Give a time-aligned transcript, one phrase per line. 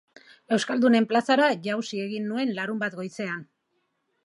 [0.55, 3.47] Euskaldunen plazara jauzi egin nuen larunbat goizean.